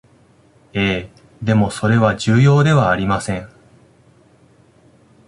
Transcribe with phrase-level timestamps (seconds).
[0.73, 1.09] ええ、
[1.45, 3.47] でもそれは重要ではありません